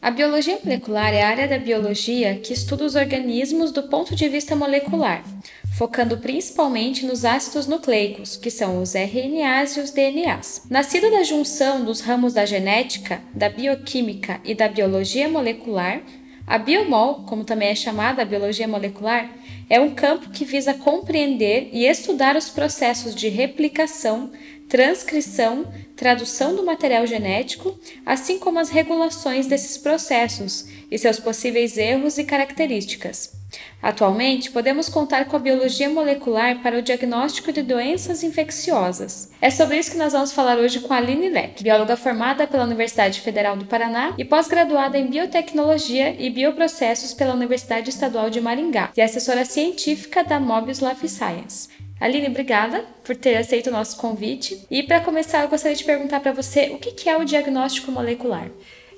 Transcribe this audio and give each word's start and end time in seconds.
A 0.00 0.10
biologia 0.10 0.58
molecular 0.64 1.12
é 1.12 1.22
a 1.22 1.28
área 1.28 1.46
da 1.46 1.58
biologia 1.58 2.36
que 2.36 2.52
estuda 2.52 2.84
os 2.84 2.94
organismos 2.94 3.72
do 3.72 3.82
ponto 3.84 4.16
de 4.16 4.28
vista 4.28 4.56
molecular, 4.56 5.22
focando 5.76 6.16
principalmente 6.16 7.04
nos 7.04 7.24
ácidos 7.24 7.66
nucleicos, 7.66 8.36
que 8.36 8.50
são 8.50 8.80
os 8.80 8.94
RNAs 8.94 9.76
e 9.76 9.80
os 9.80 9.90
DNAs. 9.90 10.62
Nascido 10.70 11.10
da 11.10 11.22
junção 11.22 11.84
dos 11.84 12.00
ramos 12.00 12.32
da 12.32 12.46
genética, 12.46 13.20
da 13.34 13.50
bioquímica 13.50 14.40
e 14.44 14.54
da 14.54 14.68
biologia 14.68 15.28
molecular, 15.28 16.00
a 16.48 16.56
biomol, 16.56 17.24
como 17.26 17.44
também 17.44 17.68
é 17.68 17.74
chamada 17.74 18.22
a 18.22 18.24
biologia 18.24 18.66
molecular, 18.66 19.30
é 19.68 19.78
um 19.78 19.94
campo 19.94 20.30
que 20.30 20.46
visa 20.46 20.72
compreender 20.72 21.68
e 21.72 21.84
estudar 21.84 22.36
os 22.36 22.48
processos 22.48 23.14
de 23.14 23.28
replicação, 23.28 24.30
transcrição, 24.68 25.66
tradução 25.96 26.54
do 26.54 26.64
material 26.64 27.06
genético, 27.06 27.78
assim 28.04 28.38
como 28.38 28.58
as 28.58 28.68
regulações 28.68 29.46
desses 29.46 29.78
processos 29.78 30.66
e 30.90 30.98
seus 30.98 31.18
possíveis 31.18 31.76
erros 31.76 32.18
e 32.18 32.24
características. 32.24 33.36
Atualmente, 33.80 34.50
podemos 34.50 34.88
contar 34.88 35.24
com 35.24 35.36
a 35.36 35.38
biologia 35.38 35.88
molecular 35.88 36.60
para 36.62 36.78
o 36.78 36.82
diagnóstico 36.82 37.50
de 37.50 37.62
doenças 37.62 38.22
infecciosas. 38.22 39.30
É 39.40 39.50
sobre 39.50 39.78
isso 39.78 39.92
que 39.92 39.96
nós 39.96 40.12
vamos 40.12 40.32
falar 40.32 40.58
hoje 40.58 40.80
com 40.80 40.92
a 40.92 40.98
Aline 40.98 41.30
Leck, 41.30 41.62
bióloga 41.62 41.96
formada 41.96 42.46
pela 42.46 42.64
Universidade 42.64 43.20
Federal 43.20 43.56
do 43.56 43.64
Paraná 43.64 44.14
e 44.18 44.24
pós-graduada 44.24 44.98
em 44.98 45.06
biotecnologia 45.06 46.14
e 46.18 46.28
bioprocessos 46.28 47.14
pela 47.14 47.34
Universidade 47.34 47.88
Estadual 47.88 48.28
de 48.28 48.40
Maringá 48.40 48.90
e 48.96 49.00
assessora 49.00 49.44
científica 49.44 50.22
da 50.22 50.38
Mobius 50.38 50.80
Life 50.80 51.08
Science. 51.08 51.68
Aline, 52.00 52.28
obrigada 52.28 52.84
por 53.02 53.16
ter 53.16 53.36
aceito 53.36 53.68
o 53.68 53.72
nosso 53.72 53.96
convite. 53.96 54.64
E 54.70 54.84
para 54.84 55.00
começar, 55.00 55.42
eu 55.42 55.48
gostaria 55.48 55.76
de 55.76 55.84
perguntar 55.84 56.20
para 56.20 56.32
você 56.32 56.70
o 56.70 56.78
que 56.78 57.08
é 57.08 57.16
o 57.16 57.24
diagnóstico 57.24 57.90
molecular. 57.90 58.48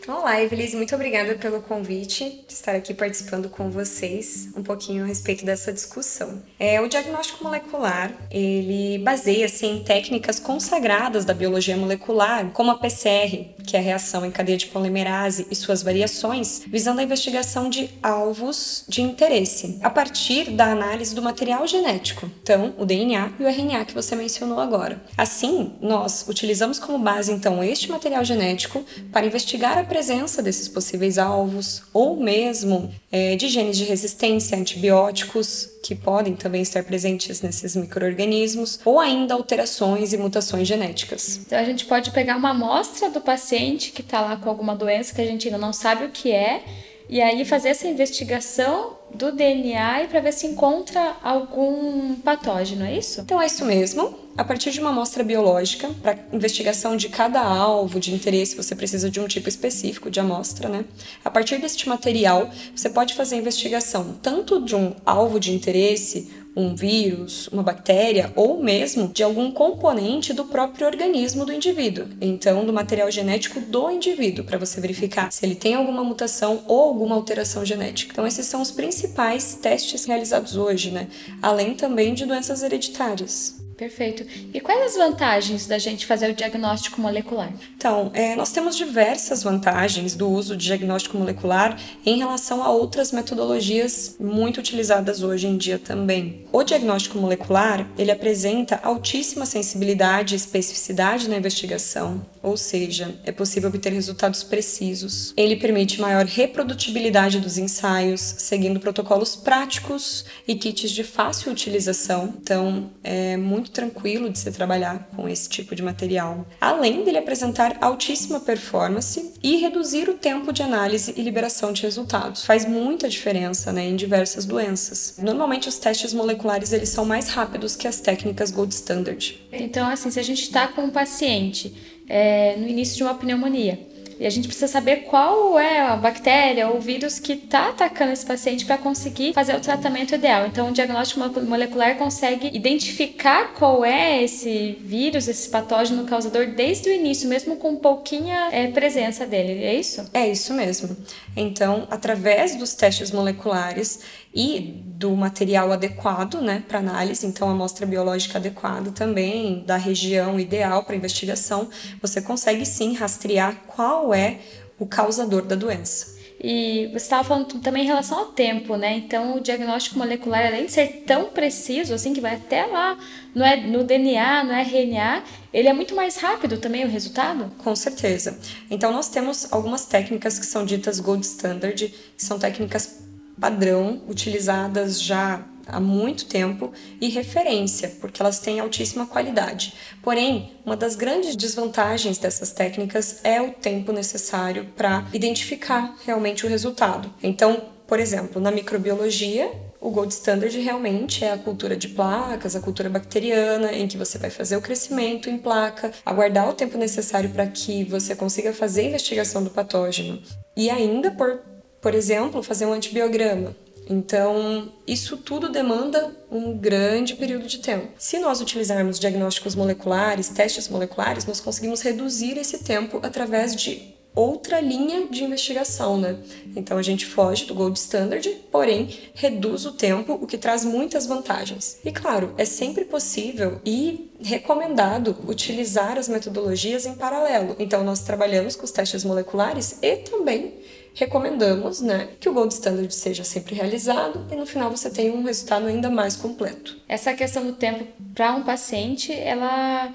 Olá, 0.08 0.42
Evelise, 0.42 0.76
muito 0.76 0.94
obrigada 0.94 1.34
pelo 1.34 1.60
convite 1.60 2.44
de 2.48 2.52
estar 2.52 2.74
aqui 2.74 2.94
participando 2.94 3.48
com 3.50 3.70
vocês 3.70 4.48
um 4.56 4.62
pouquinho 4.62 5.04
a 5.04 5.06
respeito 5.06 5.44
dessa 5.44 5.72
discussão. 5.72 6.42
É, 6.58 6.80
o 6.80 6.88
diagnóstico 6.88 7.44
molecular, 7.44 8.12
ele 8.30 8.98
baseia-se 8.98 9.66
em 9.66 9.84
técnicas 9.84 10.40
consagradas 10.40 11.24
da 11.24 11.34
biologia 11.34 11.76
molecular, 11.76 12.50
como 12.50 12.70
a 12.70 12.78
PCR, 12.78 13.54
que 13.70 13.76
é 13.76 13.80
a 13.80 13.82
reação 13.82 14.26
em 14.26 14.32
cadeia 14.32 14.58
de 14.58 14.66
polimerase 14.66 15.46
e 15.48 15.54
suas 15.54 15.80
variações, 15.80 16.62
visando 16.66 16.98
a 16.98 17.04
investigação 17.04 17.70
de 17.70 17.88
alvos 18.02 18.84
de 18.88 19.00
interesse, 19.00 19.78
a 19.80 19.88
partir 19.88 20.50
da 20.50 20.72
análise 20.72 21.14
do 21.14 21.22
material 21.22 21.64
genético, 21.68 22.28
então 22.42 22.74
o 22.76 22.84
DNA 22.84 23.30
e 23.38 23.44
o 23.44 23.48
RNA 23.48 23.84
que 23.84 23.94
você 23.94 24.16
mencionou 24.16 24.58
agora. 24.58 25.00
Assim, 25.16 25.74
nós 25.80 26.26
utilizamos 26.28 26.80
como 26.80 26.98
base 26.98 27.30
então 27.30 27.62
este 27.62 27.88
material 27.88 28.24
genético 28.24 28.84
para 29.12 29.26
investigar 29.26 29.78
a 29.78 29.84
presença 29.84 30.42
desses 30.42 30.66
possíveis 30.66 31.16
alvos, 31.16 31.82
ou 31.92 32.16
mesmo 32.16 32.92
é, 33.12 33.36
de 33.36 33.48
genes 33.48 33.76
de 33.76 33.84
resistência 33.84 34.56
a 34.56 34.60
antibióticos, 34.60 35.68
que 35.82 35.94
podem 35.94 36.34
também 36.36 36.62
estar 36.62 36.84
presentes 36.84 37.40
nesses 37.40 37.74
micro-organismos, 37.74 38.80
ou 38.84 39.00
ainda 39.00 39.34
alterações 39.34 40.12
e 40.12 40.18
mutações 40.18 40.68
genéticas. 40.68 41.40
Então 41.46 41.58
a 41.58 41.64
gente 41.64 41.86
pode 41.86 42.10
pegar 42.10 42.36
uma 42.36 42.50
amostra 42.50 43.10
do 43.10 43.20
paciente 43.20 43.90
que 43.90 44.02
está 44.02 44.20
lá 44.20 44.36
com 44.36 44.48
alguma 44.48 44.76
doença 44.76 45.14
que 45.14 45.20
a 45.20 45.26
gente 45.26 45.48
ainda 45.48 45.58
não 45.58 45.72
sabe 45.72 46.04
o 46.04 46.10
que 46.10 46.30
é, 46.30 46.62
e 47.10 47.20
aí 47.20 47.44
fazer 47.44 47.70
essa 47.70 47.88
investigação 47.88 48.96
do 49.12 49.32
DNA 49.32 50.06
para 50.08 50.20
ver 50.20 50.32
se 50.32 50.46
encontra 50.46 51.16
algum 51.24 52.14
patógeno, 52.14 52.84
é 52.84 52.96
isso? 52.96 53.20
Então 53.22 53.42
é 53.42 53.46
isso 53.46 53.64
mesmo. 53.64 54.14
A 54.36 54.44
partir 54.44 54.70
de 54.70 54.78
uma 54.78 54.90
amostra 54.90 55.24
biológica, 55.24 55.90
para 56.00 56.16
investigação 56.32 56.96
de 56.96 57.08
cada 57.08 57.42
alvo 57.42 57.98
de 57.98 58.14
interesse, 58.14 58.54
você 58.54 58.76
precisa 58.76 59.10
de 59.10 59.18
um 59.18 59.26
tipo 59.26 59.48
específico 59.48 60.08
de 60.08 60.20
amostra, 60.20 60.68
né? 60.68 60.84
A 61.24 61.30
partir 61.30 61.58
deste 61.58 61.88
material, 61.88 62.48
você 62.74 62.88
pode 62.88 63.14
fazer 63.14 63.34
a 63.34 63.38
investigação 63.38 64.16
tanto 64.22 64.64
de 64.64 64.76
um 64.76 64.94
alvo 65.04 65.40
de 65.40 65.52
interesse, 65.52 66.30
um 66.54 66.74
vírus, 66.74 67.48
uma 67.48 67.62
bactéria 67.62 68.32
ou 68.34 68.62
mesmo 68.62 69.08
de 69.08 69.22
algum 69.22 69.50
componente 69.50 70.32
do 70.32 70.44
próprio 70.44 70.86
organismo 70.86 71.44
do 71.44 71.52
indivíduo. 71.52 72.06
Então, 72.20 72.64
do 72.64 72.72
material 72.72 73.10
genético 73.10 73.60
do 73.60 73.90
indivíduo, 73.90 74.44
para 74.44 74.58
você 74.58 74.80
verificar 74.80 75.30
se 75.30 75.44
ele 75.44 75.54
tem 75.54 75.74
alguma 75.74 76.02
mutação 76.02 76.62
ou 76.66 76.80
alguma 76.80 77.14
alteração 77.14 77.64
genética. 77.64 78.12
Então, 78.12 78.26
esses 78.26 78.46
são 78.46 78.60
os 78.60 78.70
principais 78.70 79.54
testes 79.54 80.04
realizados 80.04 80.56
hoje, 80.56 80.90
né? 80.90 81.08
Além 81.40 81.74
também 81.74 82.14
de 82.14 82.26
doenças 82.26 82.62
hereditárias. 82.62 83.59
Perfeito. 83.80 84.26
E 84.52 84.60
quais 84.60 84.92
as 84.92 84.96
vantagens 84.98 85.66
da 85.66 85.78
gente 85.78 86.04
fazer 86.04 86.30
o 86.30 86.34
diagnóstico 86.34 87.00
molecular? 87.00 87.50
Então, 87.74 88.10
é, 88.12 88.36
nós 88.36 88.52
temos 88.52 88.76
diversas 88.76 89.42
vantagens 89.42 90.14
do 90.14 90.28
uso 90.28 90.54
de 90.54 90.66
diagnóstico 90.66 91.16
molecular 91.16 91.78
em 92.04 92.18
relação 92.18 92.62
a 92.62 92.68
outras 92.70 93.10
metodologias 93.10 94.16
muito 94.20 94.58
utilizadas 94.58 95.22
hoje 95.22 95.46
em 95.46 95.56
dia 95.56 95.78
também. 95.78 96.44
O 96.52 96.62
diagnóstico 96.62 97.16
molecular, 97.16 97.88
ele 97.96 98.10
apresenta 98.10 98.78
altíssima 98.82 99.46
sensibilidade 99.46 100.34
e 100.34 100.36
especificidade 100.36 101.26
na 101.26 101.38
investigação, 101.38 102.20
ou 102.42 102.56
seja, 102.56 103.14
é 103.24 103.32
possível 103.32 103.68
obter 103.68 103.92
resultados 103.92 104.42
precisos. 104.42 105.32
Ele 105.36 105.56
permite 105.56 106.00
maior 106.00 106.24
reprodutibilidade 106.24 107.38
dos 107.38 107.58
ensaios, 107.58 108.20
seguindo 108.20 108.80
protocolos 108.80 109.36
práticos 109.36 110.24
e 110.46 110.54
kits 110.54 110.90
de 110.90 111.04
fácil 111.04 111.52
utilização. 111.52 112.34
Então, 112.40 112.90
é 113.02 113.36
muito 113.36 113.70
tranquilo 113.70 114.30
de 114.30 114.38
se 114.38 114.50
trabalhar 114.50 115.08
com 115.14 115.28
esse 115.28 115.48
tipo 115.48 115.74
de 115.74 115.82
material, 115.82 116.46
além 116.60 117.04
dele 117.04 117.18
apresentar 117.18 117.76
altíssima 117.80 118.40
performance 118.40 119.32
e 119.42 119.56
reduzir 119.56 120.08
o 120.08 120.14
tempo 120.14 120.52
de 120.52 120.62
análise 120.62 121.14
e 121.16 121.22
liberação 121.22 121.72
de 121.72 121.82
resultados. 121.82 122.44
Faz 122.44 122.64
muita 122.64 123.08
diferença 123.08 123.72
né, 123.72 123.86
em 123.86 123.96
diversas 123.96 124.44
doenças. 124.44 125.14
Normalmente 125.18 125.68
os 125.68 125.78
testes 125.78 126.14
moleculares 126.14 126.72
eles 126.72 126.88
são 126.88 127.04
mais 127.04 127.28
rápidos 127.28 127.76
que 127.76 127.86
as 127.86 128.00
técnicas 128.00 128.50
gold 128.50 128.72
standard. 128.74 129.40
Então, 129.52 129.88
assim, 129.88 130.10
se 130.10 130.18
a 130.18 130.22
gente 130.22 130.42
está 130.42 130.68
com 130.68 130.82
um 130.82 130.90
paciente 130.90 131.74
é, 132.10 132.56
no 132.56 132.66
início 132.66 132.96
de 132.96 133.04
uma 133.04 133.14
pneumonia, 133.14 133.78
e 134.20 134.26
a 134.26 134.30
gente 134.30 134.46
precisa 134.46 134.68
saber 134.68 135.04
qual 135.04 135.58
é 135.58 135.80
a 135.80 135.96
bactéria 135.96 136.68
ou 136.68 136.78
vírus 136.78 137.18
que 137.18 137.32
está 137.32 137.70
atacando 137.70 138.12
esse 138.12 138.26
paciente 138.26 138.66
para 138.66 138.76
conseguir 138.76 139.32
fazer 139.32 139.56
o 139.56 139.60
tratamento 139.60 140.14
ideal. 140.14 140.46
Então, 140.46 140.68
o 140.68 140.72
diagnóstico 140.72 141.20
molecular 141.40 141.96
consegue 141.96 142.54
identificar 142.54 143.54
qual 143.54 143.82
é 143.82 144.22
esse 144.22 144.78
vírus, 144.82 145.26
esse 145.26 145.48
patógeno 145.48 146.04
causador 146.04 146.48
desde 146.48 146.90
o 146.90 146.92
início, 146.92 147.26
mesmo 147.30 147.56
com 147.56 147.76
pouquinha 147.76 148.50
é, 148.52 148.66
presença 148.66 149.26
dele. 149.26 149.64
É 149.64 149.74
isso? 149.74 150.04
É 150.12 150.28
isso 150.28 150.52
mesmo. 150.52 150.94
Então, 151.34 151.88
através 151.90 152.56
dos 152.56 152.74
testes 152.74 153.10
moleculares 153.10 154.00
e 154.34 154.82
do 154.84 155.16
material 155.16 155.72
adequado 155.72 156.40
né, 156.40 156.62
para 156.68 156.78
análise, 156.78 157.26
então 157.26 157.48
a 157.48 157.52
amostra 157.52 157.86
biológica 157.86 158.38
adequada 158.38 158.92
também, 158.92 159.64
da 159.64 159.76
região 159.76 160.38
ideal 160.38 160.84
para 160.84 160.94
investigação, 160.94 161.68
você 162.02 162.20
consegue 162.20 162.64
sim 162.66 162.94
rastrear 162.94 163.62
qual 163.66 164.09
é 164.14 164.38
o 164.78 164.86
causador 164.86 165.42
da 165.42 165.54
doença. 165.54 166.18
E 166.42 166.86
você 166.86 166.96
estava 166.96 167.22
falando 167.22 167.60
também 167.60 167.84
em 167.84 167.86
relação 167.86 168.18
ao 168.18 168.26
tempo, 168.26 168.74
né? 168.74 168.96
Então, 168.96 169.36
o 169.36 169.40
diagnóstico 169.40 169.98
molecular, 169.98 170.46
além 170.46 170.64
de 170.64 170.72
ser 170.72 171.04
tão 171.06 171.26
preciso, 171.26 171.92
assim, 171.92 172.14
que 172.14 172.20
vai 172.20 172.36
até 172.36 172.64
lá 172.64 172.96
no, 173.34 173.44
é, 173.44 173.56
no 173.56 173.84
DNA, 173.84 174.44
no 174.44 174.52
RNA, 174.52 175.22
ele 175.52 175.68
é 175.68 175.72
muito 175.74 175.94
mais 175.94 176.16
rápido 176.16 176.56
também 176.56 176.82
o 176.82 176.88
resultado? 176.88 177.52
Com 177.58 177.76
certeza. 177.76 178.38
Então, 178.70 178.90
nós 178.90 179.10
temos 179.10 179.52
algumas 179.52 179.84
técnicas 179.84 180.38
que 180.38 180.46
são 180.46 180.64
ditas 180.64 180.98
gold 180.98 181.26
standard, 181.26 181.88
que 182.16 182.24
são 182.24 182.38
técnicas 182.38 183.00
padrão, 183.38 184.00
utilizadas 184.08 185.00
já 185.00 185.44
há 185.66 185.80
muito 185.80 186.26
tempo 186.26 186.72
e 187.00 187.08
referência, 187.08 187.96
porque 188.00 188.20
elas 188.20 188.38
têm 188.38 188.60
altíssima 188.60 189.06
qualidade. 189.06 189.74
Porém, 190.02 190.52
uma 190.64 190.76
das 190.76 190.96
grandes 190.96 191.36
desvantagens 191.36 192.18
dessas 192.18 192.52
técnicas 192.52 193.20
é 193.24 193.40
o 193.40 193.52
tempo 193.52 193.92
necessário 193.92 194.66
para 194.76 195.06
identificar 195.12 195.96
realmente 196.04 196.44
o 196.44 196.48
resultado. 196.48 197.12
Então, 197.22 197.62
por 197.86 197.98
exemplo, 197.98 198.40
na 198.40 198.50
microbiologia, 198.50 199.50
o 199.80 199.90
gold 199.90 200.12
standard 200.12 200.56
realmente 200.60 201.24
é 201.24 201.32
a 201.32 201.38
cultura 201.38 201.76
de 201.76 201.88
placas, 201.88 202.54
a 202.54 202.60
cultura 202.60 202.88
bacteriana, 202.88 203.72
em 203.72 203.88
que 203.88 203.96
você 203.96 204.18
vai 204.18 204.30
fazer 204.30 204.56
o 204.56 204.60
crescimento 204.60 205.30
em 205.30 205.38
placa, 205.38 205.90
aguardar 206.04 206.48
o 206.48 206.52
tempo 206.52 206.76
necessário 206.76 207.30
para 207.30 207.46
que 207.46 207.84
você 207.84 208.14
consiga 208.14 208.52
fazer 208.52 208.82
a 208.82 208.84
investigação 208.84 209.42
do 209.42 209.50
patógeno 209.50 210.20
e 210.56 210.68
ainda 210.68 211.10
por 211.10 211.40
por 211.80 211.94
exemplo, 211.94 212.42
fazer 212.42 212.66
um 212.66 212.72
antibiograma. 212.72 213.56
Então, 213.90 214.72
isso 214.86 215.16
tudo 215.16 215.48
demanda 215.48 216.16
um 216.30 216.56
grande 216.56 217.16
período 217.16 217.48
de 217.48 217.58
tempo. 217.58 217.88
Se 217.98 218.20
nós 218.20 218.40
utilizarmos 218.40 219.00
diagnósticos 219.00 219.56
moleculares, 219.56 220.28
testes 220.28 220.68
moleculares, 220.68 221.26
nós 221.26 221.40
conseguimos 221.40 221.80
reduzir 221.80 222.38
esse 222.38 222.58
tempo 222.58 223.00
através 223.02 223.56
de 223.56 223.92
outra 224.14 224.60
linha 224.60 225.06
de 225.06 225.24
investigação, 225.24 225.98
né? 225.98 226.16
Então 226.56 226.76
a 226.76 226.82
gente 226.82 227.06
foge 227.06 227.44
do 227.44 227.54
gold 227.54 227.78
standard, 227.78 228.28
porém 228.50 228.88
reduz 229.14 229.64
o 229.66 229.72
tempo, 229.72 230.18
o 230.20 230.26
que 230.26 230.36
traz 230.36 230.64
muitas 230.64 231.06
vantagens. 231.06 231.78
E 231.84 231.92
claro, 231.92 232.34
é 232.36 232.44
sempre 232.44 232.84
possível 232.84 233.60
e 233.64 234.10
recomendado 234.22 235.16
utilizar 235.26 235.96
as 235.96 236.08
metodologias 236.08 236.86
em 236.86 236.94
paralelo. 236.94 237.56
Então 237.58 237.84
nós 237.84 238.00
trabalhamos 238.00 238.56
com 238.56 238.64
os 238.64 238.70
testes 238.70 239.04
moleculares 239.04 239.78
e 239.80 239.96
também 239.96 240.54
recomendamos, 240.92 241.80
né, 241.80 242.08
que 242.18 242.28
o 242.28 242.32
gold 242.32 242.52
standard 242.52 242.92
seja 242.92 243.22
sempre 243.22 243.54
realizado 243.54 244.26
e 244.30 244.34
no 244.34 244.44
final 244.44 244.70
você 244.70 244.90
tenha 244.90 245.12
um 245.12 245.22
resultado 245.22 245.66
ainda 245.66 245.88
mais 245.88 246.16
completo. 246.16 246.76
Essa 246.88 247.14
questão 247.14 247.46
do 247.46 247.52
tempo 247.52 247.86
para 248.14 248.34
um 248.34 248.42
paciente, 248.42 249.12
ela 249.12 249.94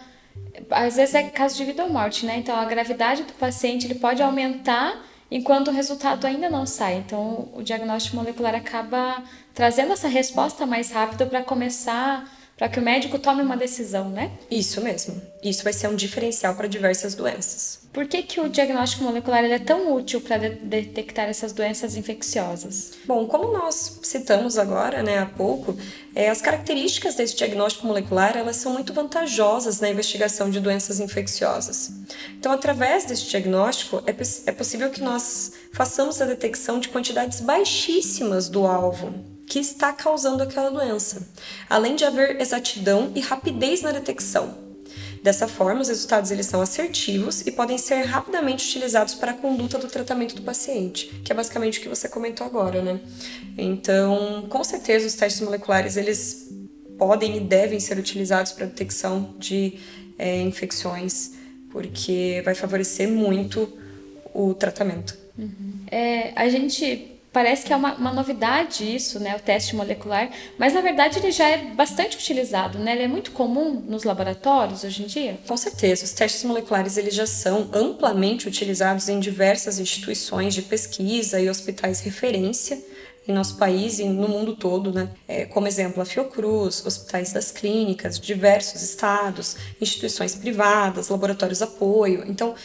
às 0.69 0.95
vezes 0.95 1.15
é 1.15 1.23
caso 1.23 1.57
de 1.57 1.65
vida 1.65 1.83
ou 1.83 1.89
morte, 1.89 2.25
né? 2.25 2.37
Então 2.37 2.55
a 2.55 2.65
gravidade 2.65 3.23
do 3.23 3.33
paciente 3.33 3.85
ele 3.85 3.95
pode 3.95 4.21
aumentar 4.21 5.03
enquanto 5.29 5.69
o 5.69 5.71
resultado 5.71 6.25
ainda 6.25 6.49
não 6.49 6.65
sai. 6.65 6.95
Então 6.95 7.49
o 7.53 7.61
diagnóstico 7.61 8.15
molecular 8.15 8.55
acaba 8.55 9.23
trazendo 9.53 9.93
essa 9.93 10.07
resposta 10.07 10.65
mais 10.65 10.91
rápida 10.91 11.25
para 11.25 11.43
começar 11.43 12.29
para 12.57 12.69
que 12.69 12.79
o 12.79 12.81
médico 12.81 13.19
tome 13.19 13.41
uma 13.41 13.57
decisão, 13.57 14.09
né? 14.09 14.31
Isso 14.49 14.79
mesmo. 14.81 15.21
Isso 15.43 15.63
vai 15.63 15.73
ser 15.73 15.89
um 15.89 15.95
diferencial 15.95 16.55
para 16.55 16.67
diversas 16.67 17.13
doenças. 17.13 17.85
Por 17.91 18.07
que, 18.07 18.23
que 18.23 18.39
o 18.39 18.49
diagnóstico 18.49 19.03
molecular 19.03 19.43
é 19.43 19.59
tão 19.59 19.93
útil 19.93 20.19
para 20.21 20.37
de 20.37 20.55
detectar 20.55 21.27
essas 21.27 21.53
doenças 21.53 21.95
infecciosas? 21.95 22.91
Bom, 23.05 23.25
como 23.27 23.51
nós 23.51 23.99
citamos 24.03 24.57
agora, 24.57 25.03
né, 25.03 25.19
há 25.19 25.25
pouco, 25.25 25.77
é, 26.13 26.29
as 26.29 26.41
características 26.41 27.15
desse 27.15 27.35
diagnóstico 27.35 27.87
molecular 27.87 28.37
elas 28.37 28.57
são 28.57 28.73
muito 28.73 28.93
vantajosas 28.93 29.79
na 29.79 29.89
investigação 29.89 30.49
de 30.49 30.59
doenças 30.59 30.99
infecciosas. 30.99 31.91
Então, 32.37 32.51
através 32.51 33.05
desse 33.05 33.25
diagnóstico, 33.29 34.01
é, 34.05 34.11
é 34.11 34.51
possível 34.51 34.89
que 34.89 35.01
nós 35.01 35.53
façamos 35.71 36.21
a 36.21 36.25
detecção 36.25 36.79
de 36.79 36.89
quantidades 36.89 37.41
baixíssimas 37.41 38.49
do 38.49 38.65
alvo, 38.65 39.34
que 39.47 39.59
está 39.59 39.93
causando 39.93 40.43
aquela 40.43 40.69
doença, 40.69 41.27
além 41.69 41.95
de 41.95 42.03
haver 42.03 42.39
exatidão 42.41 43.11
e 43.15 43.19
rapidez 43.19 43.81
na 43.81 43.91
detecção. 43.91 44.65
Dessa 45.21 45.47
forma, 45.47 45.81
os 45.81 45.87
resultados 45.87 46.29
eles 46.29 46.45
são 46.45 46.61
assertivos 46.61 47.41
e 47.47 47.51
podem 47.51 47.79
ser 47.79 48.03
rapidamente 48.03 48.67
utilizados 48.67 49.15
para 49.15 49.31
a 49.31 49.33
conduta 49.33 49.79
do 49.79 49.87
tratamento 49.87 50.35
do 50.35 50.43
paciente, 50.43 51.07
que 51.23 51.31
é 51.31 51.35
basicamente 51.35 51.79
o 51.79 51.81
que 51.81 51.89
você 51.89 52.07
comentou 52.07 52.45
agora, 52.45 52.79
né? 52.81 52.99
Então, 53.57 54.45
com 54.47 54.63
certeza, 54.63 55.07
os 55.07 55.15
testes 55.15 55.41
moleculares 55.41 55.97
eles 55.97 56.51
podem 56.95 57.37
e 57.37 57.39
devem 57.39 57.79
ser 57.79 57.97
utilizados 57.97 58.51
para 58.51 58.65
a 58.65 58.67
detecção 58.67 59.33
de 59.39 59.79
é, 60.19 60.41
infecções, 60.41 61.31
porque 61.71 62.43
vai 62.45 62.53
favorecer 62.53 63.09
muito 63.09 63.73
o 64.31 64.53
tratamento. 64.53 65.17
Uhum. 65.37 65.73
É, 65.89 66.33
a 66.35 66.47
gente 66.49 67.14
parece 67.35 67.65
que 67.65 67.73
é 67.73 67.75
uma, 67.75 67.95
uma, 67.95 68.13
novidade 68.13 68.95
isso, 68.95 69.19
né, 69.19 69.35
o 69.35 69.39
teste 69.41 69.75
molecular, 69.75 70.31
mas 70.57 70.73
na 70.73 70.79
verdade 70.79 71.19
ele 71.19 71.33
já 71.33 71.49
é 71.49 71.65
bastante 71.73 72.15
utilizado, 72.15 72.79
né? 72.79 72.93
Ele 72.93 73.03
é 73.03 73.07
muito 73.09 73.31
comum 73.31 73.83
nos 73.85 74.05
laboratórios 74.05 74.85
hoje 74.85 75.03
em 75.03 75.05
dia. 75.05 75.37
Com 75.45 75.57
certeza, 75.57 76.05
os 76.05 76.13
testes 76.13 76.45
moleculares 76.45 76.95
eles 76.95 77.13
já 77.13 77.27
são 77.27 77.69
amplamente 77.73 78.47
utilizados 78.47 79.09
em 79.09 79.19
diversas 79.19 79.79
instituições 79.79 80.53
de 80.53 80.61
pesquisa 80.61 81.37
e 81.37 81.49
hospitais 81.49 81.99
referência 81.99 82.81
em 83.27 83.33
nosso 83.33 83.57
país 83.57 83.99
e 83.99 84.05
no 84.05 84.29
mundo 84.29 84.55
todo, 84.55 84.93
né? 84.93 85.09
É, 85.27 85.43
como 85.43 85.67
exemplo, 85.67 86.01
a 86.01 86.05
Fiocruz, 86.05 86.85
hospitais 86.85 87.33
das 87.33 87.51
clínicas, 87.51 88.17
diversos 88.17 88.81
estados, 88.81 89.57
instituições 89.81 90.35
privadas, 90.35 91.09
laboratórios 91.09 91.61
apoio. 91.61 92.23
Então, 92.25 92.55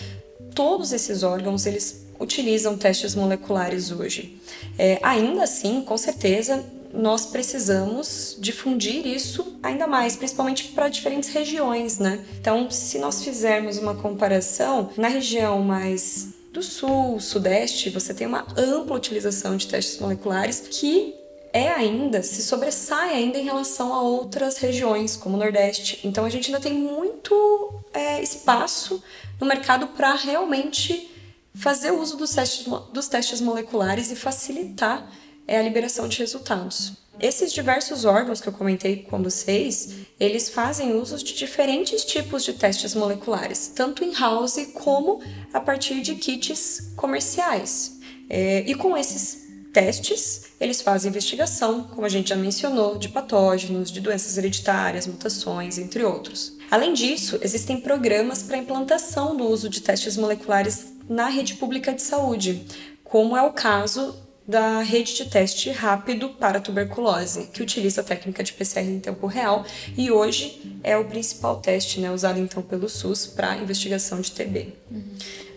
todos 0.54 0.92
esses 0.92 1.24
órgãos 1.24 1.66
eles 1.66 2.09
utilizam 2.20 2.76
testes 2.76 3.14
moleculares 3.14 3.90
hoje. 3.90 4.38
É, 4.78 4.98
ainda 5.02 5.44
assim, 5.44 5.82
com 5.82 5.96
certeza, 5.96 6.64
nós 6.92 7.26
precisamos 7.26 8.36
difundir 8.38 9.06
isso 9.06 9.58
ainda 9.62 9.86
mais, 9.86 10.16
principalmente 10.16 10.68
para 10.68 10.88
diferentes 10.88 11.30
regiões, 11.30 11.98
né? 11.98 12.24
Então, 12.40 12.70
se 12.70 12.98
nós 12.98 13.22
fizermos 13.22 13.78
uma 13.78 13.94
comparação, 13.94 14.90
na 14.96 15.08
região 15.08 15.62
mais 15.62 16.28
do 16.52 16.62
sul, 16.62 17.20
sudeste, 17.20 17.90
você 17.90 18.12
tem 18.12 18.26
uma 18.26 18.46
ampla 18.56 18.96
utilização 18.96 19.56
de 19.56 19.68
testes 19.68 19.98
moleculares 20.00 20.64
que 20.68 21.14
é 21.52 21.68
ainda, 21.68 22.22
se 22.22 22.42
sobressai 22.42 23.14
ainda 23.14 23.38
em 23.38 23.44
relação 23.44 23.92
a 23.92 24.02
outras 24.02 24.58
regiões, 24.58 25.16
como 25.16 25.36
o 25.36 25.38
Nordeste. 25.38 26.00
Então 26.04 26.24
a 26.24 26.30
gente 26.30 26.46
ainda 26.46 26.60
tem 26.60 26.74
muito 26.74 27.72
é, 27.92 28.22
espaço 28.22 29.02
no 29.40 29.46
mercado 29.46 29.88
para 29.88 30.14
realmente 30.14 31.09
fazer 31.54 31.90
uso 31.90 32.16
dos 32.16 32.34
testes, 32.34 32.66
dos 32.92 33.08
testes 33.08 33.40
moleculares 33.40 34.10
e 34.10 34.16
facilitar 34.16 35.10
é, 35.46 35.58
a 35.58 35.62
liberação 35.62 36.08
de 36.08 36.18
resultados. 36.18 36.92
Esses 37.18 37.52
diversos 37.52 38.06
órgãos 38.06 38.40
que 38.40 38.48
eu 38.48 38.52
comentei 38.52 39.02
com 39.02 39.22
vocês, 39.22 39.96
eles 40.18 40.48
fazem 40.48 40.94
uso 40.94 41.18
de 41.18 41.34
diferentes 41.34 42.04
tipos 42.04 42.44
de 42.44 42.54
testes 42.54 42.94
moleculares, 42.94 43.68
tanto 43.74 44.02
in-house 44.02 44.56
como 44.72 45.20
a 45.52 45.60
partir 45.60 46.00
de 46.00 46.14
kits 46.14 46.92
comerciais. 46.96 47.98
É, 48.28 48.60
e 48.66 48.74
com 48.74 48.96
esses 48.96 49.50
testes, 49.70 50.50
eles 50.58 50.80
fazem 50.80 51.10
investigação, 51.10 51.84
como 51.84 52.06
a 52.06 52.08
gente 52.08 52.30
já 52.30 52.36
mencionou, 52.36 52.96
de 52.96 53.08
patógenos, 53.08 53.90
de 53.90 54.00
doenças 54.00 54.38
hereditárias, 54.38 55.06
mutações, 55.06 55.78
entre 55.78 56.04
outros. 56.04 56.56
Além 56.70 56.94
disso, 56.94 57.38
existem 57.42 57.80
programas 57.80 58.42
para 58.42 58.56
implantação 58.56 59.36
do 59.36 59.44
uso 59.44 59.68
de 59.68 59.80
testes 59.80 60.16
moleculares 60.16 60.89
na 61.10 61.28
rede 61.28 61.54
pública 61.54 61.92
de 61.92 62.00
saúde, 62.00 62.64
como 63.02 63.36
é 63.36 63.42
o 63.42 63.52
caso 63.52 64.16
da 64.46 64.80
rede 64.80 65.14
de 65.14 65.28
teste 65.28 65.70
rápido 65.70 66.30
para 66.30 66.60
tuberculose, 66.60 67.48
que 67.52 67.62
utiliza 67.62 68.00
a 68.00 68.04
técnica 68.04 68.44
de 68.44 68.52
PCR 68.52 68.86
em 68.88 69.00
tempo 69.00 69.26
real 69.26 69.66
e 69.96 70.10
hoje 70.10 70.78
é 70.82 70.96
o 70.96 71.04
principal 71.04 71.60
teste 71.60 72.00
né, 72.00 72.10
usado 72.12 72.38
então 72.38 72.62
pelo 72.62 72.88
SUS 72.88 73.26
para 73.26 73.56
investigação 73.56 74.20
de 74.20 74.30
TB. 74.30 74.72
Uhum. 74.90 75.02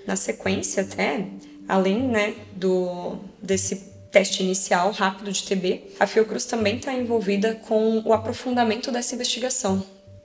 Na 0.08 0.16
sequência, 0.16 0.82
até, 0.84 1.28
além 1.68 2.02
né, 2.02 2.36
do, 2.56 3.18
desse 3.42 3.94
teste 4.12 4.44
inicial 4.44 4.92
rápido 4.92 5.32
de 5.32 5.44
TB, 5.44 5.96
a 6.00 6.08
Fiocruz 6.08 6.46
também 6.46 6.78
está 6.78 6.94
envolvida 6.94 7.56
com 7.68 8.02
o 8.04 8.12
aprofundamento 8.12 8.92
dessa 8.92 9.14
investigação 9.14 9.84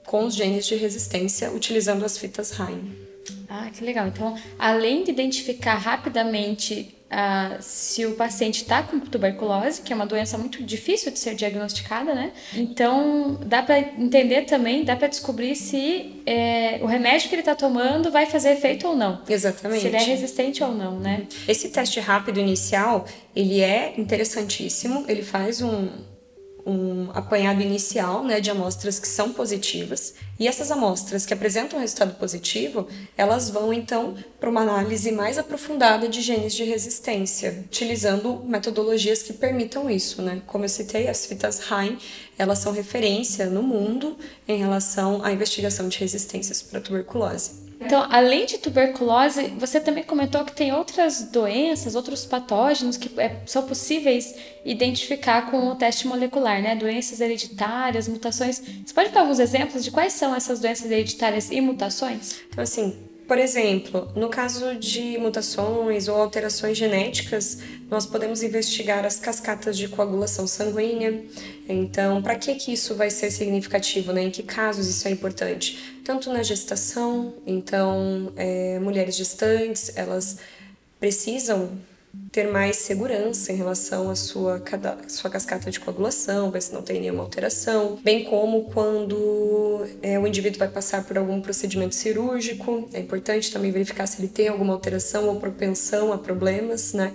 com 0.09 0.25
os 0.25 0.33
genes 0.33 0.65
de 0.65 0.73
resistência 0.73 1.51
utilizando 1.51 2.03
as 2.03 2.17
fitas 2.17 2.49
Rain. 2.49 3.08
Ah, 3.49 3.69
que 3.73 3.83
legal. 3.83 4.07
Então, 4.07 4.35
além 4.57 5.03
de 5.03 5.11
identificar 5.11 5.75
rapidamente 5.75 6.95
ah, 7.11 7.57
se 7.59 8.05
o 8.05 8.13
paciente 8.13 8.61
está 8.61 8.83
com 8.83 8.99
tuberculose, 8.99 9.81
que 9.81 9.91
é 9.91 9.95
uma 9.95 10.05
doença 10.05 10.37
muito 10.37 10.63
difícil 10.63 11.11
de 11.11 11.17
ser 11.17 11.33
diagnosticada, 11.33 12.13
né? 12.13 12.31
Então, 12.53 13.39
dá 13.43 13.63
para 13.63 13.79
entender 13.79 14.43
também, 14.43 14.83
dá 14.83 14.95
para 14.95 15.07
descobrir 15.07 15.55
se 15.55 16.21
é, 16.23 16.79
o 16.83 16.85
remédio 16.85 17.27
que 17.27 17.33
ele 17.33 17.41
está 17.41 17.55
tomando 17.55 18.11
vai 18.11 18.27
fazer 18.27 18.51
efeito 18.51 18.87
ou 18.87 18.95
não. 18.95 19.21
Exatamente. 19.27 19.81
Se 19.81 19.87
ele 19.87 19.97
é 19.97 20.03
resistente 20.03 20.63
ou 20.63 20.71
não, 20.71 20.99
né? 20.99 21.25
Esse 21.47 21.69
teste 21.69 21.99
rápido 21.99 22.39
inicial, 22.39 23.05
ele 23.35 23.59
é 23.59 23.95
interessantíssimo, 23.97 25.05
ele 25.07 25.23
faz 25.23 25.63
um, 25.63 25.89
um 26.69 27.09
apanhado 27.13 27.61
inicial 27.61 28.23
né, 28.23 28.39
de 28.39 28.51
amostras 28.51 28.99
que 28.99 29.07
são 29.07 29.33
positivas 29.33 30.13
e 30.39 30.47
essas 30.47 30.71
amostras 30.71 31.25
que 31.25 31.33
apresentam 31.33 31.79
resultado 31.79 32.15
positivo, 32.15 32.87
elas 33.17 33.49
vão 33.49 33.73
então 33.73 34.15
para 34.39 34.49
uma 34.49 34.61
análise 34.61 35.11
mais 35.11 35.37
aprofundada 35.37 36.07
de 36.07 36.21
genes 36.21 36.53
de 36.53 36.63
resistência, 36.63 37.65
utilizando 37.65 38.41
metodologias 38.45 39.21
que 39.21 39.33
permitam 39.33 39.89
isso, 39.89 40.21
né? 40.21 40.41
Como 40.47 40.63
eu 40.63 40.69
citei, 40.69 41.09
as 41.09 41.25
fitas 41.25 41.69
Hain, 41.69 41.97
elas 42.37 42.59
são 42.59 42.71
referência 42.71 43.47
no 43.47 43.61
mundo 43.61 44.17
em 44.47 44.59
relação 44.59 45.21
à 45.23 45.31
investigação 45.33 45.89
de 45.89 45.99
resistências 45.99 46.61
para 46.61 46.79
tuberculose. 46.79 47.68
Então, 47.81 48.05
além 48.09 48.45
de 48.45 48.57
tuberculose, 48.57 49.53
você 49.57 49.79
também 49.79 50.03
comentou 50.03 50.43
que 50.43 50.51
tem 50.51 50.73
outras 50.73 51.23
doenças, 51.23 51.95
outros 51.95 52.25
patógenos 52.25 52.97
que 52.97 53.09
é, 53.19 53.37
são 53.45 53.63
possíveis 53.63 54.35
identificar 54.65 55.49
com 55.49 55.69
o 55.69 55.75
teste 55.75 56.05
molecular, 56.05 56.61
né? 56.61 56.75
Doenças 56.75 57.21
hereditárias, 57.21 58.07
mutações. 58.07 58.61
Você 58.85 58.93
pode 58.93 59.11
dar 59.11 59.21
alguns 59.21 59.39
exemplos 59.39 59.83
de 59.83 59.91
quais 59.91 60.13
são 60.13 60.35
essas 60.35 60.59
doenças 60.59 60.91
hereditárias 60.91 61.49
e 61.49 61.61
mutações? 61.61 62.41
Então, 62.49 62.63
assim, 62.63 63.08
por 63.29 63.37
exemplo, 63.37 64.11
no 64.15 64.27
caso 64.27 64.73
de 64.73 65.15
mutações 65.19 66.07
ou 66.07 66.15
alterações 66.15 66.75
genéticas, 66.75 67.59
nós 67.87 68.03
podemos 68.03 68.41
investigar 68.41 69.05
as 69.05 69.19
cascatas 69.19 69.77
de 69.77 69.87
coagulação 69.87 70.47
sanguínea. 70.47 71.23
Então, 71.67 72.23
para 72.23 72.33
que, 72.33 72.55
que 72.55 72.73
isso 72.73 72.95
vai 72.95 73.11
ser 73.11 73.29
significativo? 73.29 74.11
Né? 74.11 74.23
Em 74.23 74.31
que 74.31 74.41
casos 74.41 74.87
isso 74.87 75.07
é 75.07 75.11
importante? 75.11 76.01
Tanto 76.03 76.33
na 76.33 76.41
gestação, 76.41 77.35
então, 77.45 78.33
é, 78.35 78.79
mulheres 78.79 79.15
gestantes, 79.15 79.95
elas 79.95 80.39
precisam 80.99 81.77
ter 82.31 82.47
mais 82.47 82.77
segurança 82.77 83.51
em 83.51 83.55
relação 83.55 84.09
à 84.09 84.15
sua, 84.15 84.61
sua 85.07 85.29
cascata 85.29 85.69
de 85.71 85.79
coagulação, 85.79 86.51
ver 86.51 86.61
se 86.61 86.73
não 86.73 86.81
tem 86.81 87.01
nenhuma 87.01 87.23
alteração, 87.23 87.99
bem 88.03 88.23
como 88.25 88.65
quando 88.65 89.85
é, 90.01 90.19
o 90.19 90.27
indivíduo 90.27 90.59
vai 90.59 90.67
passar 90.67 91.03
por 91.05 91.17
algum 91.17 91.41
procedimento 91.41 91.95
cirúrgico, 91.95 92.87
é 92.93 92.99
importante 92.99 93.51
também 93.51 93.71
verificar 93.71 94.07
se 94.07 94.19
ele 94.19 94.27
tem 94.27 94.47
alguma 94.47 94.73
alteração 94.73 95.27
ou 95.27 95.39
propensão 95.39 96.11
a 96.13 96.17
problemas 96.17 96.93
né, 96.93 97.13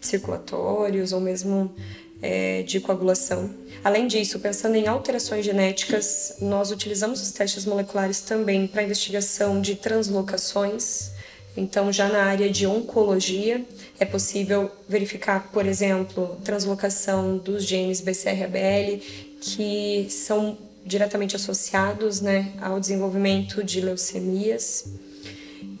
circulatórios 0.00 1.12
ou 1.12 1.20
mesmo 1.20 1.74
é, 2.22 2.62
de 2.62 2.78
coagulação. 2.80 3.50
Além 3.82 4.06
disso, 4.06 4.38
pensando 4.38 4.76
em 4.76 4.86
alterações 4.86 5.44
genéticas, 5.44 6.36
nós 6.40 6.70
utilizamos 6.70 7.20
os 7.20 7.32
testes 7.32 7.66
moleculares 7.66 8.20
também 8.20 8.66
para 8.68 8.84
investigação 8.84 9.60
de 9.60 9.74
translocações. 9.74 11.10
Então, 11.56 11.92
já 11.92 12.08
na 12.08 12.24
área 12.24 12.50
de 12.50 12.66
oncologia, 12.66 13.64
é 13.98 14.04
possível 14.04 14.70
verificar, 14.88 15.50
por 15.52 15.66
exemplo, 15.66 16.40
translocação 16.44 17.36
dos 17.36 17.64
genes 17.64 18.00
BCR-ABL, 18.00 19.02
que 19.40 20.06
são 20.08 20.56
diretamente 20.84 21.36
associados 21.36 22.20
né, 22.20 22.52
ao 22.60 22.80
desenvolvimento 22.80 23.62
de 23.62 23.80
leucemias. 23.80 24.86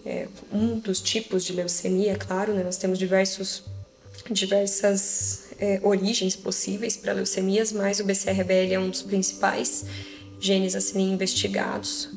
É, 0.04 0.28
um 0.52 0.78
dos 0.78 1.00
tipos 1.00 1.44
de 1.44 1.52
leucemia, 1.52 2.16
claro, 2.16 2.52
né, 2.52 2.62
nós 2.62 2.76
temos 2.76 2.98
diversos, 2.98 3.64
diversas 4.30 5.44
é, 5.58 5.80
origens 5.82 6.36
possíveis 6.36 6.96
para 6.96 7.12
leucemias, 7.12 7.72
mas 7.72 7.98
o 7.98 8.04
BCR-ABL 8.04 8.74
é 8.74 8.78
um 8.78 8.90
dos 8.90 9.02
principais 9.02 9.86
genes 10.38 10.74
a 10.74 10.80
serem 10.80 11.12
investigados 11.12 12.10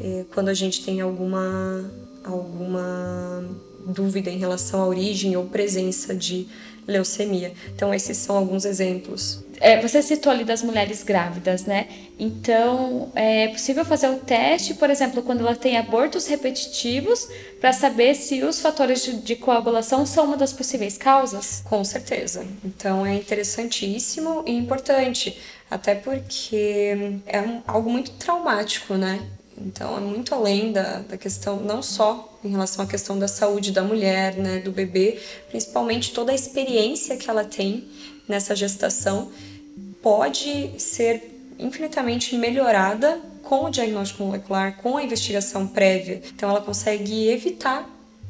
é, 0.00 0.24
quando 0.32 0.48
a 0.48 0.54
gente 0.54 0.82
tem 0.82 1.00
alguma, 1.00 1.90
alguma 2.24 3.44
dúvida 3.86 4.30
em 4.30 4.38
relação 4.38 4.82
à 4.82 4.86
origem 4.86 5.36
ou 5.36 5.46
presença 5.46 6.14
de 6.14 6.46
leucemia. 6.86 7.52
Então, 7.74 7.94
esses 7.94 8.16
são 8.16 8.36
alguns 8.36 8.64
exemplos. 8.64 9.44
É, 9.60 9.80
você 9.80 10.02
citou 10.02 10.32
ali 10.32 10.42
das 10.42 10.62
mulheres 10.62 11.02
grávidas, 11.02 11.64
né? 11.64 11.86
Então, 12.18 13.12
é 13.14 13.48
possível 13.48 13.84
fazer 13.84 14.08
o 14.08 14.16
teste, 14.16 14.74
por 14.74 14.88
exemplo, 14.88 15.22
quando 15.22 15.40
ela 15.40 15.54
tem 15.54 15.76
abortos 15.76 16.26
repetitivos, 16.26 17.28
para 17.60 17.72
saber 17.72 18.14
se 18.14 18.42
os 18.42 18.58
fatores 18.60 19.04
de, 19.04 19.20
de, 19.20 19.36
coagulação 19.36 20.06
são 20.06 20.24
uma 20.24 20.36
das 20.36 20.52
possíveis 20.52 20.96
causas? 20.96 21.62
Com 21.66 21.84
certeza. 21.84 22.46
Então, 22.64 23.04
é 23.04 23.14
interessantíssimo 23.14 24.42
e 24.46 24.52
importante, 24.52 25.38
até 25.70 25.94
porque 25.94 27.20
é 27.26 27.40
um, 27.42 27.62
algo 27.66 27.90
muito 27.90 28.12
traumático, 28.12 28.94
né? 28.94 29.20
Então 29.60 29.96
é 29.96 30.00
muito 30.00 30.34
além 30.34 30.72
da, 30.72 31.00
da 31.00 31.16
questão, 31.16 31.60
não 31.60 31.82
só 31.82 32.38
em 32.42 32.48
relação 32.48 32.84
à 32.84 32.88
questão 32.88 33.18
da 33.18 33.28
saúde 33.28 33.72
da 33.72 33.82
mulher, 33.82 34.36
né, 34.36 34.58
do 34.58 34.72
bebê, 34.72 35.20
principalmente 35.48 36.12
toda 36.12 36.32
a 36.32 36.34
experiência 36.34 37.16
que 37.16 37.28
ela 37.28 37.44
tem 37.44 37.84
nessa 38.26 38.56
gestação 38.56 39.30
pode 40.02 40.80
ser 40.80 41.54
infinitamente 41.58 42.34
melhorada 42.36 43.20
com 43.42 43.64
o 43.64 43.70
diagnóstico 43.70 44.22
molecular, 44.22 44.76
com 44.78 44.96
a 44.96 45.02
investigação 45.02 45.66
prévia. 45.66 46.22
Então 46.34 46.48
ela 46.48 46.60
consegue 46.60 47.28
evitar 47.28 47.88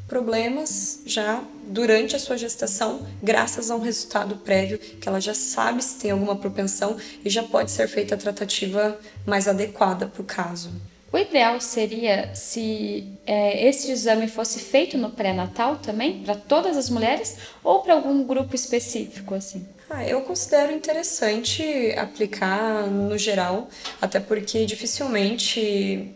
problemas 0.08 1.02
já 1.06 1.40
durante 1.68 2.16
a 2.16 2.18
sua 2.18 2.36
gestação, 2.36 3.06
graças 3.22 3.70
a 3.70 3.76
um 3.76 3.80
resultado 3.80 4.34
prévio 4.38 4.76
que 4.76 5.08
ela 5.08 5.20
já 5.20 5.34
sabe 5.34 5.84
se 5.84 6.00
tem 6.00 6.10
alguma 6.10 6.34
propensão 6.34 6.96
e 7.24 7.30
já 7.30 7.44
pode 7.44 7.70
ser 7.70 7.86
feita 7.86 8.16
a 8.16 8.18
tratativa 8.18 8.98
mais 9.24 9.46
adequada 9.46 10.08
para 10.08 10.20
o 10.20 10.24
caso. 10.24 10.72
O 11.12 11.18
ideal 11.18 11.60
seria 11.60 12.34
se 12.34 13.04
é, 13.26 13.66
esse 13.68 13.90
exame 13.90 14.28
fosse 14.28 14.60
feito 14.60 14.96
no 14.96 15.10
pré-natal 15.10 15.76
também, 15.76 16.22
para 16.22 16.36
todas 16.36 16.76
as 16.76 16.88
mulheres, 16.88 17.36
ou 17.64 17.80
para 17.80 17.94
algum 17.94 18.22
grupo 18.22 18.54
específico, 18.54 19.34
assim? 19.34 19.66
Ah, 19.88 20.06
eu 20.06 20.20
considero 20.20 20.72
interessante 20.72 21.64
aplicar 21.96 22.86
no 22.86 23.18
geral, 23.18 23.68
até 24.00 24.20
porque 24.20 24.64
dificilmente 24.64 26.14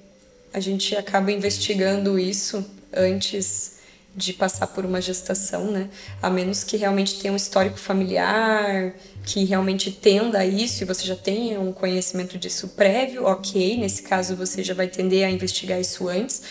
a 0.52 0.60
gente 0.60 0.96
acaba 0.96 1.32
investigando 1.32 2.16
isso 2.16 2.64
antes 2.92 3.78
de 4.16 4.33
passar 4.33 4.68
por 4.68 4.85
uma 4.85 5.00
gestação, 5.00 5.71
né? 5.71 5.88
A 6.23 6.30
menos 6.30 6.62
que 6.62 6.76
realmente 6.76 7.18
tenha 7.18 7.33
um 7.33 7.37
histórico 7.37 7.78
familiar, 7.78 8.94
que 9.25 9.44
realmente 9.44 9.90
tenda 9.90 10.38
a 10.38 10.47
isso 10.47 10.83
e 10.83 10.87
você 10.87 11.04
já 11.04 11.16
tenha 11.16 11.61
um 11.61 11.73
conhecimento 11.73 12.38
disso 12.38 12.68
prévio, 12.68 13.25
ok, 13.25 13.76
nesse 13.76 14.02
caso 14.02 14.37
você 14.37 14.62
já 14.62 14.75
vai 14.75 14.87
tender 14.87 15.26
a 15.26 15.30
investigar 15.30 15.80
isso 15.80 16.09
antes, 16.09 16.42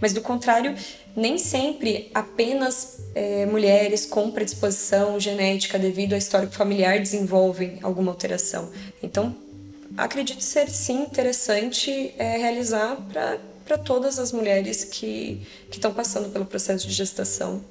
mas 0.00 0.14
do 0.14 0.20
contrário, 0.22 0.74
nem 1.14 1.36
sempre 1.36 2.10
apenas 2.14 3.00
é, 3.14 3.44
mulheres 3.44 4.06
com 4.06 4.30
predisposição 4.30 5.20
genética 5.20 5.78
devido 5.78 6.14
ao 6.14 6.18
histórico 6.18 6.54
familiar 6.54 6.98
desenvolvem 6.98 7.78
alguma 7.82 8.12
alteração. 8.12 8.70
Então, 9.02 9.34
acredito 9.96 10.42
ser 10.42 10.70
sim 10.70 11.02
interessante 11.02 12.14
é, 12.16 12.38
realizar 12.38 12.96
para 13.12 13.38
para 13.70 13.78
todas 13.78 14.18
as 14.18 14.32
mulheres 14.32 14.82
que 14.82 15.40
estão 15.70 15.94
passando 15.94 16.28
pelo 16.30 16.44
processo 16.44 16.88
de 16.88 16.92
gestação. 16.92 17.62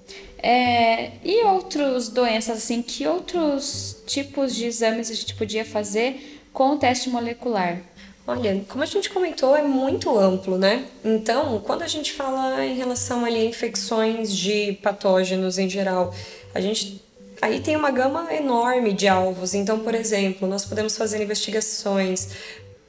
É, 0.41 1.11
e 1.25 1.43
outras 1.43 2.07
doenças, 2.07 2.59
assim, 2.59 2.81
que 2.81 3.05
outros 3.05 3.97
tipos 4.07 4.55
de 4.55 4.65
exames 4.65 5.11
a 5.11 5.13
gente 5.13 5.35
podia 5.35 5.65
fazer 5.65 6.41
com 6.53 6.69
o 6.69 6.77
teste 6.77 7.09
molecular? 7.09 7.81
Olha, 8.25 8.63
como 8.69 8.81
a 8.81 8.85
gente 8.85 9.09
comentou, 9.09 9.57
é 9.57 9.61
muito 9.61 10.17
amplo, 10.17 10.57
né? 10.57 10.85
Então, 11.03 11.59
quando 11.65 11.81
a 11.81 11.87
gente 11.87 12.13
fala 12.13 12.65
em 12.65 12.77
relação 12.77 13.25
ali 13.25 13.41
a 13.41 13.45
infecções 13.45 14.33
de 14.33 14.79
patógenos 14.81 15.57
em 15.57 15.69
geral, 15.69 16.13
a 16.55 16.61
gente 16.61 17.03
aí 17.41 17.59
tem 17.59 17.75
uma 17.75 17.91
gama 17.91 18.33
enorme 18.33 18.93
de 18.93 19.09
alvos. 19.09 19.53
Então, 19.53 19.79
por 19.79 19.93
exemplo, 19.93 20.47
nós 20.47 20.63
podemos 20.63 20.95
fazer 20.95 21.21
investigações 21.21 22.29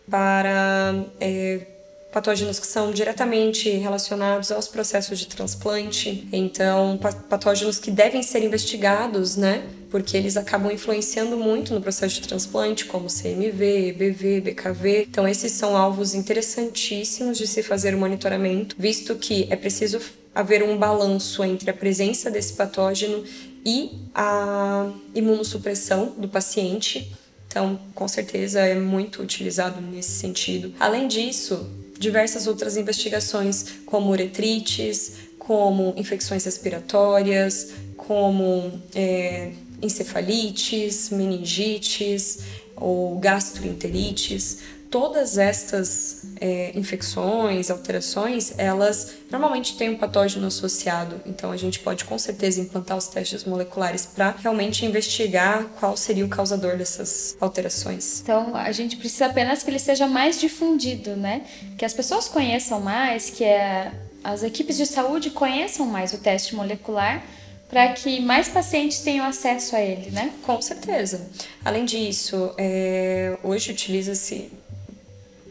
para 0.09 0.95
é, 1.21 1.67
patógenos 2.13 2.59
que 2.59 2.67
são 2.67 2.91
diretamente 2.91 3.71
relacionados 3.71 4.51
aos 4.51 4.67
processos 4.67 5.19
de 5.19 5.27
transplante, 5.27 6.27
então 6.33 6.99
patógenos 7.29 7.79
que 7.79 7.91
devem 7.91 8.23
ser 8.23 8.43
investigados, 8.43 9.37
né? 9.37 9.63
Porque 9.91 10.17
eles 10.17 10.37
acabam 10.37 10.73
influenciando 10.73 11.37
muito 11.37 11.75
no 11.75 11.81
processo 11.81 12.21
de 12.21 12.29
transplante, 12.29 12.85
como 12.85 13.09
CMV, 13.09 13.89
EBV, 13.89 14.41
BKV. 14.41 15.07
Então 15.09 15.27
esses 15.27 15.53
são 15.53 15.77
alvos 15.77 16.15
interessantíssimos 16.15 17.39
de 17.39 17.47
se 17.47 17.63
fazer 17.63 17.95
o 17.95 17.99
monitoramento, 17.99 18.77
visto 18.79 19.15
que 19.17 19.47
é 19.51 19.57
preciso 19.57 20.01
haver 20.35 20.63
um 20.63 20.77
balanço 20.77 21.43
entre 21.45 21.71
a 21.71 21.75
presença 21.75 22.31
desse 22.31 22.53
patógeno 22.55 23.25
e 23.65 23.91
a 24.15 24.91
imunossupressão 25.15 26.15
do 26.17 26.29
paciente. 26.29 27.13
Então, 27.47 27.81
com 27.95 28.07
certeza 28.07 28.61
é 28.61 28.77
muito 28.77 29.21
utilizado 29.21 29.81
nesse 29.81 30.13
sentido. 30.13 30.73
Além 30.79 31.09
disso, 31.09 31.69
diversas 32.01 32.47
outras 32.47 32.79
investigações, 32.79 33.67
como 33.85 34.11
uretrites, 34.11 35.13
como 35.39 35.93
infecções 35.99 36.47
respiratórias, 36.47 37.73
como 37.95 38.73
é, 38.95 39.53
encefalites, 39.83 41.11
meningites 41.11 42.39
ou 42.75 43.19
gastroenterites. 43.19 44.61
Todas 44.91 45.39
estas 45.39 46.23
é, 46.41 46.73
infecções, 46.75 47.71
alterações, 47.71 48.53
elas 48.59 49.15
normalmente 49.31 49.77
têm 49.77 49.91
um 49.91 49.97
patógeno 49.97 50.49
associado. 50.49 51.21
Então 51.25 51.53
a 51.53 51.57
gente 51.57 51.79
pode 51.79 52.05
com 52.05 52.19
certeza 52.19 52.61
implantar 52.61 52.97
os 52.97 53.07
testes 53.07 53.45
moleculares 53.45 54.05
para 54.05 54.35
realmente 54.43 54.85
investigar 54.85 55.65
qual 55.79 55.97
seria 55.97 56.25
o 56.25 56.29
causador 56.29 56.77
dessas 56.77 57.37
alterações. 57.41 58.21
Então 58.21 58.57
a 58.57 58.73
gente 58.73 58.97
precisa 58.97 59.27
apenas 59.27 59.63
que 59.63 59.71
ele 59.71 59.79
seja 59.79 60.09
mais 60.09 60.41
difundido, 60.41 61.15
né? 61.15 61.43
Que 61.79 61.85
as 61.85 61.93
pessoas 61.93 62.27
conheçam 62.27 62.81
mais, 62.81 63.31
que 63.31 63.45
é, 63.45 63.93
as 64.25 64.43
equipes 64.43 64.77
de 64.77 64.87
saúde 64.87 65.31
conheçam 65.31 65.87
mais 65.87 66.13
o 66.13 66.19
teste 66.19 66.57
molecular 66.57 67.25
para 67.69 67.93
que 67.93 68.21
mais 68.21 68.49
pacientes 68.49 68.99
tenham 68.99 69.25
acesso 69.25 69.77
a 69.77 69.81
ele, 69.81 70.11
né? 70.11 70.33
Com 70.43 70.61
certeza. 70.61 71.31
Além 71.65 71.85
disso, 71.85 72.53
é, 72.59 73.39
hoje 73.45 73.71
utiliza-se 73.71 74.51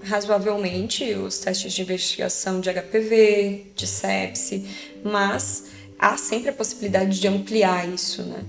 razoavelmente 0.03 1.13
os 1.13 1.39
testes 1.39 1.74
de 1.74 1.82
investigação 1.82 2.60
de 2.60 2.70
HPV, 2.72 3.68
de 3.75 3.88
sepse, 3.88 4.65
mas 5.03 5.65
há 5.98 6.18
sempre 6.18 6.50
a 6.50 6.53
possibilidade 6.53 7.20
de 7.20 7.27
ampliar 7.27 7.88
isso, 7.88 8.24
né? 8.24 8.44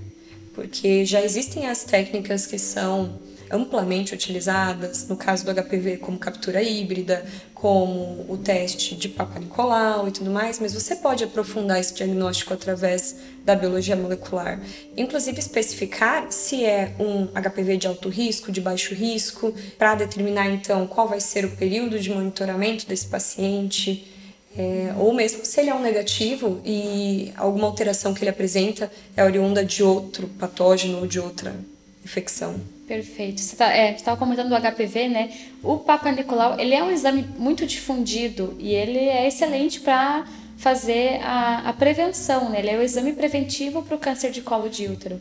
Porque 0.53 1.05
já 1.05 1.21
existem 1.21 1.67
as 1.67 1.83
técnicas 1.83 2.45
que 2.45 2.59
são 2.59 3.19
amplamente 3.51 4.13
utilizadas, 4.13 5.07
no 5.07 5.15
caso 5.15 5.45
do 5.45 5.53
HPV, 5.53 5.97
como 5.97 6.17
captura 6.17 6.61
híbrida, 6.61 7.25
como 7.53 8.25
o 8.27 8.39
teste 8.43 8.95
de 8.95 9.07
Papa 9.07 9.39
Nicolau 9.39 10.07
e 10.07 10.11
tudo 10.11 10.31
mais, 10.31 10.59
mas 10.59 10.73
você 10.73 10.95
pode 10.95 11.23
aprofundar 11.23 11.79
esse 11.79 11.93
diagnóstico 11.93 12.53
através 12.53 13.17
da 13.45 13.53
biologia 13.53 13.95
molecular. 13.95 14.59
Inclusive 14.97 15.37
especificar 15.39 16.31
se 16.31 16.65
é 16.65 16.95
um 16.99 17.27
HPV 17.27 17.77
de 17.77 17.87
alto 17.87 18.09
risco, 18.09 18.51
de 18.51 18.59
baixo 18.59 18.95
risco, 18.95 19.53
para 19.77 19.93
determinar 19.93 20.49
então 20.49 20.87
qual 20.87 21.07
vai 21.07 21.19
ser 21.19 21.45
o 21.45 21.51
período 21.51 21.99
de 21.99 22.09
monitoramento 22.09 22.87
desse 22.87 23.07
paciente. 23.07 24.07
É, 24.57 24.93
ou 24.97 25.13
mesmo 25.13 25.45
se 25.45 25.61
ele 25.61 25.69
é 25.69 25.75
um 25.75 25.81
negativo 25.81 26.59
e 26.65 27.31
alguma 27.37 27.67
alteração 27.67 28.13
que 28.13 28.23
ele 28.23 28.31
apresenta 28.31 28.91
é 29.15 29.23
oriunda 29.23 29.63
de 29.63 29.81
outro 29.83 30.27
patógeno 30.27 30.99
ou 30.99 31.07
de 31.07 31.19
outra 31.19 31.55
infecção. 32.03 32.59
Perfeito. 32.87 33.39
Você 33.39 33.55
tá, 33.55 33.73
é, 33.73 33.95
estava 33.95 34.17
comentando 34.17 34.49
do 34.49 34.55
HPV, 34.55 35.07
né? 35.07 35.31
O 35.63 35.77
Papa 35.77 36.11
Nicolau, 36.11 36.59
ele 36.59 36.73
é 36.73 36.83
um 36.83 36.91
exame 36.91 37.25
muito 37.37 37.65
difundido 37.65 38.55
e 38.59 38.73
ele 38.73 38.99
é 38.99 39.27
excelente 39.27 39.79
para 39.79 40.25
fazer 40.57 41.19
a, 41.23 41.69
a 41.69 41.73
prevenção, 41.73 42.49
né? 42.49 42.59
Ele 42.59 42.69
é 42.69 42.77
o 42.77 42.81
exame 42.81 43.13
preventivo 43.13 43.81
para 43.81 43.95
o 43.95 43.99
câncer 43.99 44.29
de 44.29 44.41
colo 44.41 44.69
de 44.69 44.87
útero. 44.87 45.19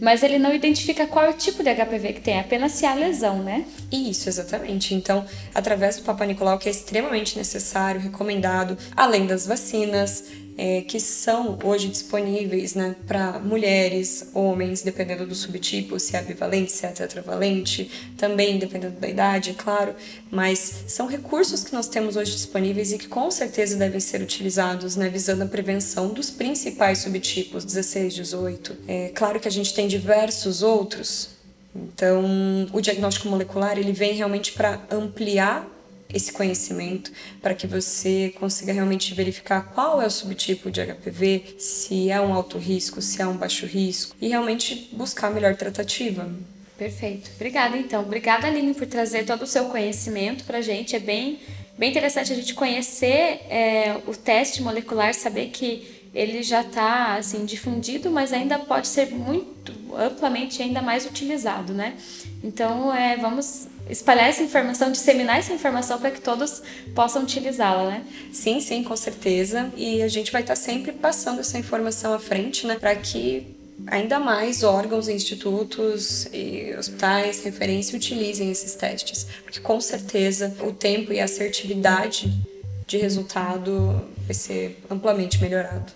Mas 0.00 0.22
ele 0.22 0.38
não 0.38 0.54
identifica 0.54 1.06
qual 1.06 1.26
é 1.26 1.30
o 1.30 1.34
tipo 1.34 1.62
de 1.62 1.74
HPV 1.74 2.14
que 2.14 2.20
tem, 2.20 2.40
apenas 2.40 2.72
se 2.72 2.86
há 2.86 2.94
lesão, 2.94 3.42
né? 3.42 3.64
Isso, 3.90 4.28
exatamente. 4.28 4.94
Então, 4.94 5.24
através 5.54 5.96
do 5.96 6.02
Papa 6.02 6.24
Nicolau, 6.24 6.58
que 6.58 6.68
é 6.68 6.72
extremamente 6.72 7.36
necessário, 7.36 8.00
recomendado, 8.00 8.76
além 8.96 9.26
das 9.26 9.46
vacinas, 9.46 10.24
é, 10.56 10.82
que 10.82 11.00
são 11.00 11.58
hoje 11.64 11.88
disponíveis 11.88 12.74
né, 12.74 12.94
para 13.06 13.38
mulheres, 13.38 14.28
homens, 14.34 14.82
dependendo 14.82 15.26
do 15.26 15.34
subtipo, 15.34 15.98
se 15.98 16.16
é 16.16 16.22
bivalente, 16.22 16.72
se 16.72 16.84
é 16.86 16.90
tetravalente, 16.90 17.90
também 18.16 18.58
dependendo 18.58 19.00
da 19.00 19.08
idade, 19.08 19.50
é 19.50 19.54
claro, 19.54 19.94
mas 20.30 20.84
são 20.86 21.06
recursos 21.06 21.64
que 21.64 21.72
nós 21.72 21.88
temos 21.88 22.16
hoje 22.16 22.32
disponíveis 22.32 22.92
e 22.92 22.98
que 22.98 23.08
com 23.08 23.30
certeza 23.30 23.76
devem 23.76 24.00
ser 24.00 24.20
utilizados 24.20 24.96
né, 24.96 25.08
visando 25.08 25.44
a 25.44 25.46
prevenção 25.46 26.08
dos 26.08 26.30
principais 26.30 26.98
subtipos, 26.98 27.64
16, 27.64 28.14
18. 28.14 28.76
É 28.86 29.08
claro 29.14 29.40
que 29.40 29.48
a 29.48 29.52
gente 29.52 29.72
tem 29.72 29.88
diversos 29.88 30.62
outros, 30.62 31.30
então 31.74 32.68
o 32.72 32.80
diagnóstico 32.80 33.28
molecular 33.28 33.78
ele 33.78 33.92
vem 33.92 34.12
realmente 34.12 34.52
para 34.52 34.80
ampliar 34.90 35.66
esse 36.12 36.32
conhecimento 36.32 37.12
para 37.40 37.54
que 37.54 37.66
você 37.66 38.32
consiga 38.38 38.72
realmente 38.72 39.14
verificar 39.14 39.72
qual 39.74 40.00
é 40.02 40.06
o 40.06 40.10
subtipo 40.10 40.70
de 40.70 40.84
HPV, 40.84 41.56
se 41.58 42.10
é 42.10 42.20
um 42.20 42.32
alto 42.34 42.58
risco, 42.58 43.00
se 43.00 43.20
é 43.22 43.26
um 43.26 43.36
baixo 43.36 43.66
risco 43.66 44.14
e 44.20 44.28
realmente 44.28 44.90
buscar 44.92 45.28
a 45.28 45.30
melhor 45.30 45.56
tratativa. 45.56 46.30
Perfeito. 46.76 47.30
Obrigada, 47.36 47.76
então. 47.76 48.02
Obrigada, 48.02 48.46
Aline, 48.46 48.74
por 48.74 48.86
trazer 48.86 49.24
todo 49.24 49.42
o 49.42 49.46
seu 49.46 49.66
conhecimento 49.66 50.44
para 50.44 50.58
a 50.58 50.62
gente. 50.62 50.96
É 50.96 50.98
bem, 50.98 51.38
bem 51.78 51.90
interessante 51.90 52.32
a 52.32 52.36
gente 52.36 52.54
conhecer 52.54 53.40
é, 53.48 53.96
o 54.06 54.16
teste 54.16 54.62
molecular, 54.62 55.14
saber 55.14 55.48
que 55.50 56.02
ele 56.14 56.42
já 56.42 56.60
está 56.60 57.14
assim 57.14 57.44
difundido, 57.44 58.10
mas 58.10 58.32
ainda 58.32 58.58
pode 58.58 58.88
ser 58.88 59.10
muito 59.10 59.72
amplamente 59.96 60.62
ainda 60.62 60.82
mais 60.82 61.06
utilizado, 61.06 61.72
né? 61.72 61.94
Então, 62.42 62.92
é, 62.92 63.16
vamos 63.16 63.68
espalhar 63.92 64.28
essa 64.28 64.42
informação, 64.42 64.90
disseminar 64.90 65.38
essa 65.38 65.52
informação 65.52 65.98
para 65.98 66.10
que 66.10 66.20
todos 66.20 66.62
possam 66.94 67.22
utilizá-la, 67.22 67.90
né? 67.90 68.04
Sim, 68.32 68.60
sim, 68.60 68.82
com 68.82 68.96
certeza. 68.96 69.70
E 69.76 70.02
a 70.02 70.08
gente 70.08 70.32
vai 70.32 70.40
estar 70.40 70.54
tá 70.54 70.60
sempre 70.60 70.92
passando 70.92 71.40
essa 71.40 71.58
informação 71.58 72.14
à 72.14 72.18
frente, 72.18 72.66
né, 72.66 72.76
para 72.78 72.96
que 72.96 73.54
ainda 73.86 74.18
mais 74.18 74.62
órgãos, 74.62 75.08
institutos 75.08 76.26
e 76.32 76.74
hospitais, 76.78 77.44
referência 77.44 77.96
utilizem 77.96 78.50
esses 78.50 78.74
testes, 78.74 79.26
porque 79.42 79.60
com 79.60 79.80
certeza 79.80 80.56
o 80.60 80.72
tempo 80.72 81.12
e 81.12 81.20
a 81.20 81.24
assertividade 81.24 82.32
de 82.86 82.96
resultado 82.98 84.02
vai 84.26 84.34
ser 84.34 84.78
amplamente 84.90 85.40
melhorado. 85.40 85.92